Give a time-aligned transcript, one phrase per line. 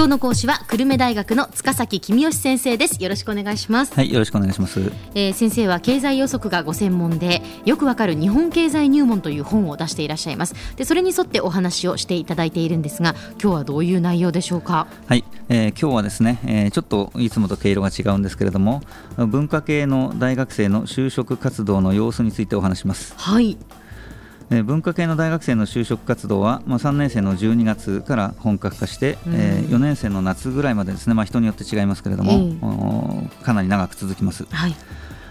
[0.00, 3.02] 今日の講師は久留米大学の塚崎君吉先生です。
[3.02, 3.92] よろしくお願いします。
[3.92, 4.80] はいよろしくお願いします、
[5.14, 10.54] えー、先生は経済予測がご専門でよくわかる日本経済入門という本を出していらっしゃいます。
[10.76, 14.86] でそれに沿ってお話をしていただいているんですが今日はどういう内容でしょうか？
[15.06, 18.80] はい、えー、今日はですね、えー、ちょっといつもと毛色が違うんですけれども
[19.18, 23.12] 文化系の大学生の就職活動の様子についてお話します。
[23.18, 23.58] はい
[24.50, 34.44] 文化系の大学生の就職活動は、まあ、3年生の12月から本格化して、うん、えー、4年生の夏ぐらいまでですね、まあ、人によって違いますけれども、かなり長く続きます。
[34.50, 34.74] はい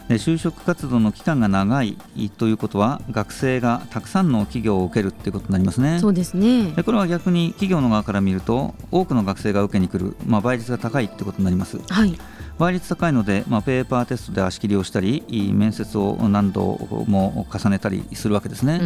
[0.10, 1.96] で就職活動の期間が長い
[2.36, 6.00] ということは学生がたくさんの企業を受けるということになりますね。
[6.00, 11.78] そうですねでこれは逆に企業の側から見ると多くの学生が受けに来る、まあ、倍率が高いということになります。
[11.88, 12.18] はい
[12.60, 15.24] 倍率高いので、まあ、ペーパーテストで足切りをしたり
[15.54, 16.78] 面接を何度
[17.08, 18.80] も重ねたりするわけですね。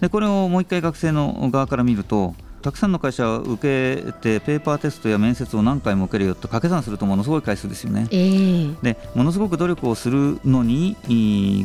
[0.00, 8.08] でこれをもう一回学生の側から見るとたくさんの会社を受けてペーパーテストや面接を何回も受けるよと掛け算するとものすごい回数ですよね。
[8.10, 10.96] えー、でものすごく努力をするのに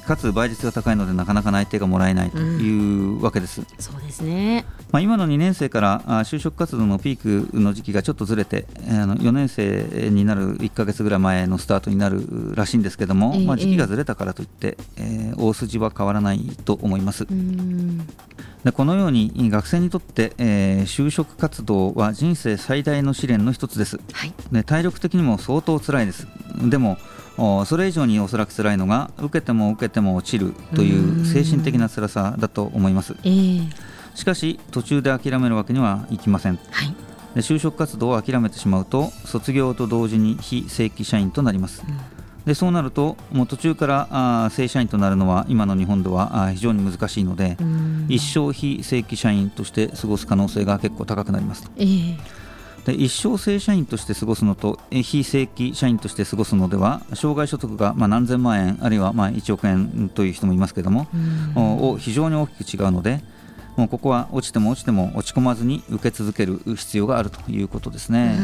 [0.05, 3.61] かつ倍率が高いのでなかなか内定がもらえないというわけです。
[3.61, 17.27] うん、そうですねまあ、今の2年生から就職活動のピークの時期がちょっとずれてあの4年生になる1か月ぐらい前のスタートになるらしいんですけども、えー、まあ、時期がずれたからといって、えー、大筋は変わらないと思います。
[18.63, 26.27] でこのように学生にとって、えー、就職活動は人生最大の試練の一つです、はい、で体力的にも相当辛いです。
[26.61, 26.97] でも
[27.65, 33.69] それ以上におそらく辛いのが受けても受けても落ちるという精神的な辛さだと思います、えー、
[34.13, 36.93] しかし途中で諦めるわけにはいきません、はい、
[37.35, 42.18] で就職活動を諦めてしまうと卒業と同時に非正規社員となります、うん
[42.49, 47.57] でそうなるともう途中からあ正社員となるのは今の日本ではあ非常に難しいので
[48.07, 51.69] 一生非正規社員として過ごす可能性が結構高くなります。
[51.77, 52.17] えー
[52.85, 61.07] で一生正社員として過ごすのと非正規社員として過ごすのでは障害所得がまあ何千万円あるいはまあ1億円という人もいますけれども
[61.91, 63.21] を非常に大きく違うので
[63.75, 68.37] もうここは落ちても落ちても落ち込まずに受け続ける必要があるということですね。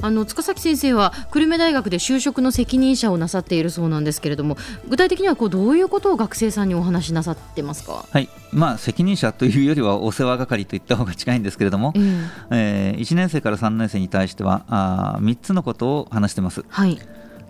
[0.00, 4.56] あの塚崎先生は久留米大学で就職の責任者をなさっているそうなんですけれども
[4.88, 8.28] 具体的にはこうどういうことを学生さんにお話しなさってますか、はい。
[8.52, 16.64] まあ、責任者というよりはお世話係といった方が近いんですけれども、うん、えー、1年生から3年生に対してはあ3つのことを話してます。
[16.68, 16.98] はい。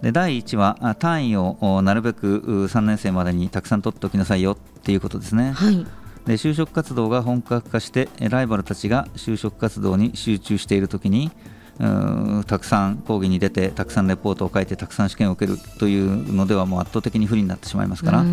[0.02, 5.52] で第1は単位をなるべく3年生までにたくさん取っておきなさいよっていうことですね。
[5.52, 5.86] はい。
[6.26, 11.32] で就職活動が本格化してライバルたちが就職活動に集中しているときに
[12.46, 18.24] たくさん講義に出てたくさんレポートを書いてたくさん試験を受けるというのではもう圧倒的に不利になってしまいますから、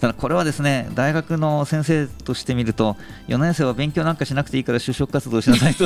[0.00, 2.96] ただこれはですね大学の先生としてみると
[3.26, 5.84] 4年生は勉強なんかしなくていいから就職活動しなさいと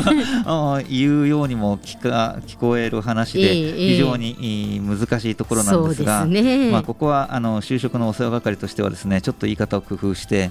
[0.82, 6.26] い うようにも聞か聞こえる話で非常に難しいところなんですが、
[6.70, 10.50] まあ、ここはあの就職のお世話係としてはですねちょっと言い方を工夫して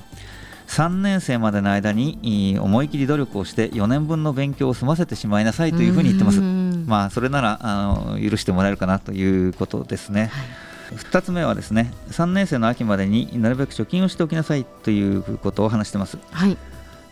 [0.67, 6.41] 3年生までの間に思い切り努力をして4年分の勉強を済ませてしまいなさいというふうに言ってます。
[6.41, 10.29] まあ、それならあの許してもらえるかなということですね。
[10.31, 10.43] は
[10.95, 16.17] い、2つ目はですね3年生の秋までになるべく貯金をしておきなさいということを話してます。
[16.31, 16.57] はい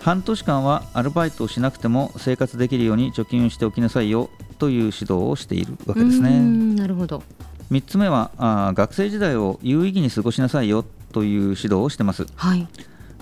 [0.04, 6.42] 半年間はアルバイトをしなくても生活できるように貯金をしておきなさいよという指導をしているわけですね。
[6.42, 7.24] なるほど
[7.72, 10.84] 3つ目はあ学生時代を有意義に過ごしなさいよ
[11.14, 12.28] という指導をしてます。
[12.36, 12.68] はい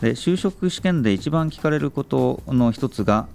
[0.01, 3.27] で就職試験で一番聞かれることの一つが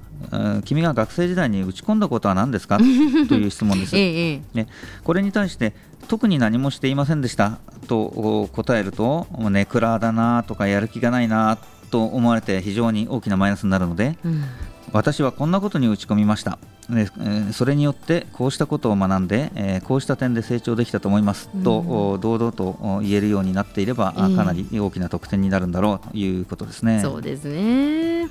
[0.65, 2.79] 君が学生時代に打ち込んだことは何ですか？
[3.29, 4.67] という質問です、ええ、ね、
[5.05, 5.75] これに対して
[6.09, 11.59] 特に何もしていませんでしたと答えるとネクラだなとかやる気がないな
[11.91, 14.45] と思われて非常に大きなマイナスになるので、うん、
[14.93, 16.59] 私はこんなことに打ち込みました。
[16.89, 17.09] で
[17.53, 21.49] それによってこうしたことを学んで、えこうした点で成長できたと思います。
[21.65, 27.01] と、堂々と言えるようになっていれば、かなり大きな得点になるんだろうということですね。
[27.01, 28.29] そうですね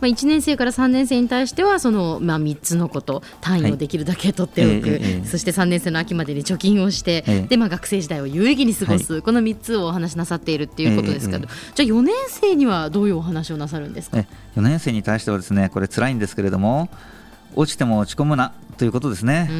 [0.00, 5.00] まあ、1年生から3年生に対してはその、まあ、3つのこと単位をできるだけ取っておく、はい。
[5.02, 14.18] えそして3年生の秋までに貯金をして、えでまあ、学生時代を有意義に過ごす、はい、この3つをお話しなさっているっていうことですけど、じゃあ4年生にはどういうお話をなさるんですか
[14.56, 16.88] ？4年生に対してはですねこれ辛いんですけれども
[17.54, 19.52] 落ちても落ち込むなということですね、う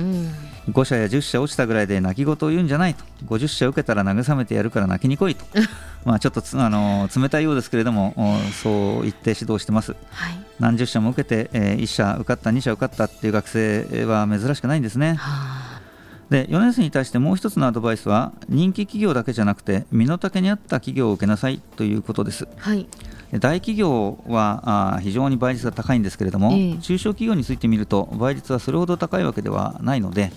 [0.70, 3.04] ん、5社や10社落ちたぐらいで泣き言を言うんじゃないと。
[3.26, 5.44] 50社受けたら慰めてやるから泣きに来いと
[6.06, 8.14] まあちょっとあの冷たいようですけれども
[8.62, 15.18] そう言って指導してます、はい、何十社も受けて、えー、1社受かった2社受かったっていう学生は珍しくないんですね。
[16.30, 22.88] で4年生に対してもう一つのアドバイスは人気企業だけじゃなくて身の丈に合った企業を受けなさいということです、はい、
[23.38, 30.32] 大企業は非常に倍率が高いんですけれども、えー、中小企業についてみると倍率はそれほど高いわけではないので、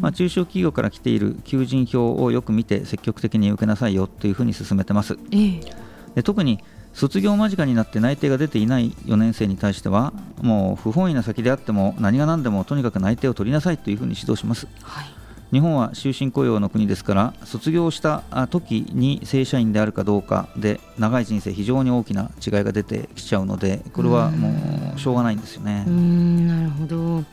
[0.00, 5.18] まあ、中小企業から来ている求人票をよく見て積極的に受けなさいよというふうに進めてます。
[5.30, 5.72] えー、
[6.14, 6.60] で特に
[6.92, 10.12] 卒業間近になって内定が出ていない4年生に対しては
[10.42, 14.66] もう不本意な先であっても何が何でもとにかく内定を取りなさいというふうに指導します。
[14.82, 25.84] はい日本は終身雇用の国ですから卒業した時に正社員であるかどうかで長い人生非常に大きな違いが出てきちゃうのでこれはもうしょうがないんですよね。
[25.86, 27.24] うんなるほど。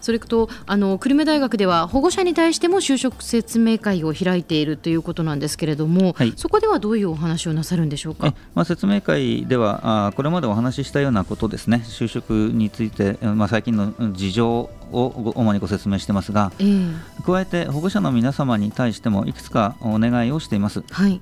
[0.00, 11.82] それとあの久留米大学では保護者に対しても就職説明会を開いているということなんですけれども、はい、そこではどういうお話をなさるんでしょうか、まあ、説明会ではあこれまでお話ししたようなことですね。
[11.84, 16.94] 就職について、まあ、最近の事情を主にご説明してますが、えー、
[17.24, 20.82] 加えて保護者の皆様に対してもいくつかお願いをしています。
[20.90, 21.20] はい、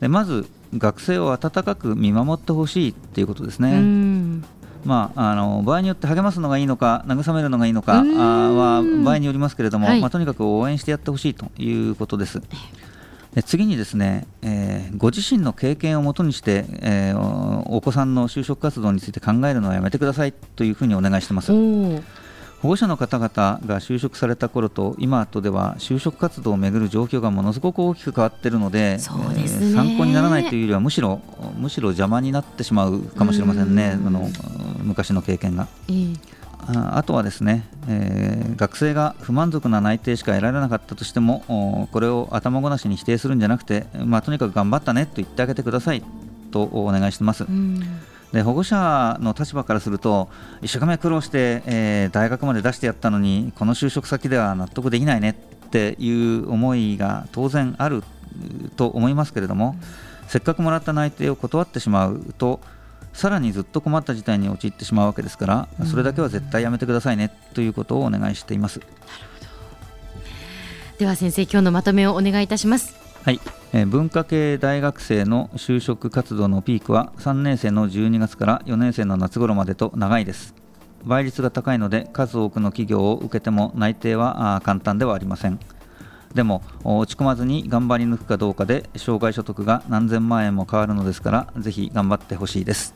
[0.00, 3.80] でまず学生を温かく見守ってほしいということですね。
[4.84, 12.40] まあ、あの場合によって励ますのがいいのか慰めるのがいいのかは場合によりますけれども、はい、まあ、とにかく応援してやってほしいということです。
[13.34, 21.52] で次にですね、えー、ご自身の経験をもとにして、えー、お子さんの就職活動について考えるのはやめてくださいというふうにお願いしてます。
[22.60, 31.20] 保護者の方々が就職された頃と今とでは就職活動をめぐる状況がものすごく大きく変わっているので、ねえー、参考にならないというよりはむしろ
[31.56, 34.28] むしろ邪魔になってしまうかもしれませんね、んあの
[34.82, 35.68] 昔の経験が。
[35.88, 36.18] えー
[36.70, 46.02] あとはですね、えー、学生が不満足な内定しか得られなかったとしてもこれを頭ごなしに否定するんじゃなくて、まあ、とにかく頑張ったねと言ってあげてください
[46.50, 47.44] とお願いしてます。
[47.44, 47.82] うん
[48.32, 50.28] で保護者の立場からすると
[50.60, 55.30] 一生懸命苦労して、えー、大学まで出してやったのにこの就職先では納得できないね
[55.66, 58.02] っていう思いが当然ある
[58.76, 59.76] と思いますけれども、
[60.28, 62.60] せっかくもらった内定を断ってしまうと
[63.12, 68.80] さらにずっと困った事態に陥ってしまうわけですから、それだけは絶対やめてくださいねということをお願いしています。
[70.98, 73.07] では先生今日のまとめをお願いいたします。
[73.24, 73.40] はい、
[73.72, 80.54] えー、文化系大学生の就職活動のピークは3年生の12月から4年生の夏頃までと長いです。
[81.04, 85.58] 倍率が高いので数多くの企業を受けても内定は簡単ではありません。
[86.34, 92.94] でも落ち込まずに頑張り抜くかどうかで障害所得が何千万円も変わるのですからぜひ頑張ってほしいです。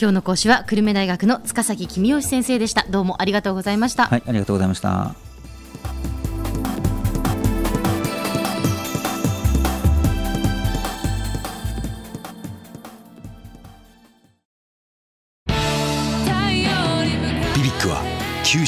[0.00, 2.84] 今日の講師は久留米大学の塚崎公義先生でした。
[2.88, 4.06] どうもありがとうございました。
[4.06, 5.31] はいありがとうございました